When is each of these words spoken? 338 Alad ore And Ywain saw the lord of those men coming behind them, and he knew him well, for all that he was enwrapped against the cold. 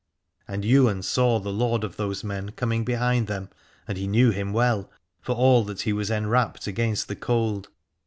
338 0.47 0.55
Alad 0.55 0.55
ore 0.55 0.55
And 0.55 0.87
Ywain 0.95 1.03
saw 1.03 1.39
the 1.39 1.53
lord 1.53 1.83
of 1.83 1.95
those 1.97 2.23
men 2.23 2.49
coming 2.53 2.83
behind 2.83 3.27
them, 3.27 3.49
and 3.87 3.99
he 3.99 4.07
knew 4.07 4.31
him 4.31 4.51
well, 4.51 4.89
for 5.21 5.35
all 5.35 5.63
that 5.65 5.81
he 5.81 5.93
was 5.93 6.09
enwrapped 6.09 6.65
against 6.65 7.07
the 7.07 7.15
cold. 7.15 7.69